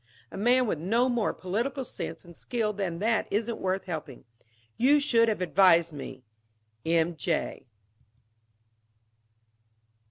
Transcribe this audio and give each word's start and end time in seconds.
A 0.31 0.35
man 0.37 0.65
with 0.65 0.79
no 0.79 1.07
more 1.07 1.31
political 1.31 1.85
sense 1.85 2.25
and 2.25 2.35
skill 2.35 2.73
than 2.73 2.97
that 2.97 3.27
isn't 3.29 3.59
worth 3.61 3.83
helping. 3.85 4.25
You 4.75 4.99
should 4.99 5.29
have 5.29 5.41
advised 5.41 5.93
me. 5.93 6.23
"M. 6.83 7.15
J." 7.15 7.67